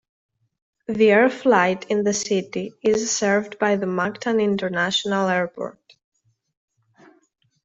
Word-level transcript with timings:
The 0.87 1.11
air 1.11 1.29
flight 1.29 1.85
in 1.91 2.03
the 2.03 2.11
city 2.15 2.73
is 2.81 3.15
served 3.15 3.59
by 3.59 3.75
the 3.75 3.85
Mactan 3.85 4.41
International 4.41 5.29
Airport. 5.29 5.93